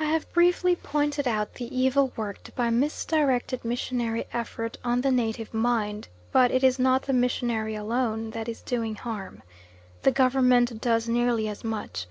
[0.00, 5.52] I have briefly pointed out the evil worked by misdirected missionary effort on the native
[5.52, 9.42] mind, but it is not the missionary alone that is doing harm.
[10.04, 12.06] The Government does nearly as much.